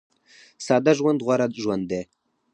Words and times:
ساده 0.65 0.91
ژوند 0.99 1.19
غوره 1.25 1.47
ژوند 1.63 1.83
دی 1.91 2.01